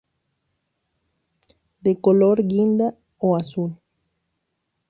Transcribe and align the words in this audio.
De 1.81 2.01
color 2.01 2.37
guinda 2.47 2.97
o 3.19 3.35
azul. 3.35 3.77